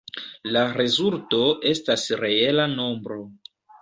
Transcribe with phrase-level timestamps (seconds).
[0.53, 1.41] La rezulto
[1.73, 3.19] estas reela nombro.